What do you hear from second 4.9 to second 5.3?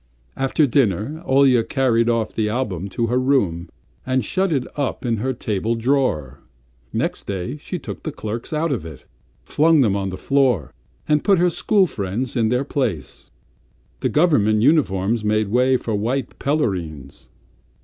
in